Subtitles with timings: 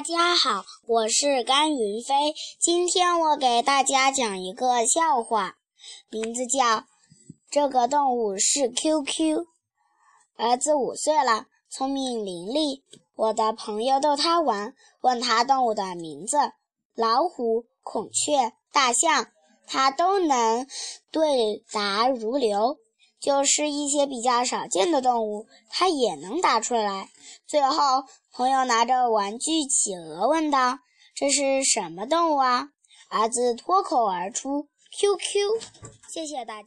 [0.00, 2.32] 大家好，我是甘云飞。
[2.58, 5.56] 今天我给大家讲一个笑话，
[6.08, 6.64] 名字叫
[7.50, 9.04] 《这个动物是 QQ》。
[10.38, 12.80] 儿子五岁了，聪明伶俐。
[13.14, 16.38] 我的朋友逗他玩，问他动物的名字：
[16.94, 19.26] 老虎、孔雀、大象，
[19.66, 20.66] 他都能
[21.10, 22.78] 对答如流。
[23.20, 27.08] 就是一些比较少见的动物，它也能答出来。
[27.46, 30.78] 最后，朋友拿着玩具企鹅问道
[31.14, 32.68] ：“这是什么动物啊？”
[33.10, 35.60] 儿子脱口而出：“QQ。”
[36.08, 36.58] 谢谢大家。